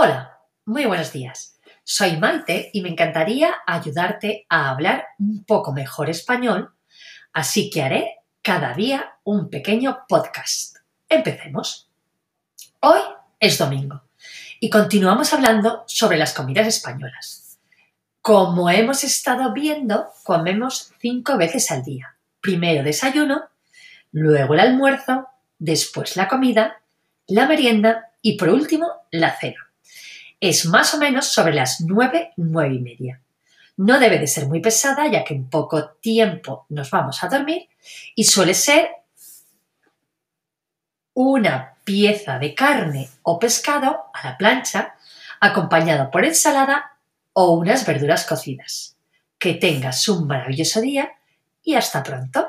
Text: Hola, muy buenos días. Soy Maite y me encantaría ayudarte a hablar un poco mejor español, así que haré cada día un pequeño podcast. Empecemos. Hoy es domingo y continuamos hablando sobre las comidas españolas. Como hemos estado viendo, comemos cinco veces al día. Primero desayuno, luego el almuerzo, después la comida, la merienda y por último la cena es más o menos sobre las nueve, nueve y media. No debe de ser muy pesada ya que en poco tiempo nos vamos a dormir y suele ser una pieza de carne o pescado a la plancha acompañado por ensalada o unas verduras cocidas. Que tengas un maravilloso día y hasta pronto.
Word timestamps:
Hola, 0.00 0.38
muy 0.64 0.84
buenos 0.84 1.12
días. 1.12 1.58
Soy 1.82 2.18
Maite 2.18 2.70
y 2.72 2.82
me 2.82 2.88
encantaría 2.88 3.52
ayudarte 3.66 4.46
a 4.48 4.70
hablar 4.70 5.06
un 5.18 5.42
poco 5.42 5.72
mejor 5.72 6.08
español, 6.08 6.72
así 7.32 7.68
que 7.68 7.82
haré 7.82 8.18
cada 8.40 8.74
día 8.74 9.14
un 9.24 9.50
pequeño 9.50 10.04
podcast. 10.08 10.76
Empecemos. 11.08 11.90
Hoy 12.78 13.00
es 13.40 13.58
domingo 13.58 14.04
y 14.60 14.70
continuamos 14.70 15.34
hablando 15.34 15.82
sobre 15.88 16.16
las 16.16 16.32
comidas 16.32 16.68
españolas. 16.68 17.58
Como 18.22 18.70
hemos 18.70 19.02
estado 19.02 19.52
viendo, 19.52 20.10
comemos 20.22 20.92
cinco 21.00 21.36
veces 21.36 21.72
al 21.72 21.82
día. 21.82 22.14
Primero 22.40 22.84
desayuno, 22.84 23.48
luego 24.12 24.54
el 24.54 24.60
almuerzo, 24.60 25.26
después 25.58 26.16
la 26.16 26.28
comida, 26.28 26.82
la 27.26 27.48
merienda 27.48 28.12
y 28.22 28.38
por 28.38 28.50
último 28.50 28.92
la 29.10 29.36
cena 29.36 29.67
es 30.40 30.66
más 30.66 30.94
o 30.94 30.98
menos 30.98 31.26
sobre 31.26 31.54
las 31.54 31.80
nueve, 31.80 32.32
nueve 32.36 32.74
y 32.74 32.80
media. 32.80 33.20
No 33.76 33.98
debe 33.98 34.18
de 34.18 34.26
ser 34.26 34.46
muy 34.46 34.60
pesada 34.60 35.06
ya 35.06 35.24
que 35.24 35.34
en 35.34 35.48
poco 35.48 35.90
tiempo 36.00 36.66
nos 36.68 36.90
vamos 36.90 37.22
a 37.22 37.28
dormir 37.28 37.68
y 38.14 38.24
suele 38.24 38.54
ser 38.54 38.90
una 41.14 41.74
pieza 41.84 42.38
de 42.38 42.54
carne 42.54 43.08
o 43.22 43.38
pescado 43.38 44.04
a 44.12 44.24
la 44.28 44.36
plancha 44.36 44.94
acompañado 45.40 46.10
por 46.10 46.24
ensalada 46.24 46.96
o 47.32 47.52
unas 47.52 47.86
verduras 47.86 48.26
cocidas. 48.26 48.96
Que 49.38 49.54
tengas 49.54 50.08
un 50.08 50.26
maravilloso 50.26 50.80
día 50.80 51.12
y 51.62 51.74
hasta 51.74 52.02
pronto. 52.02 52.48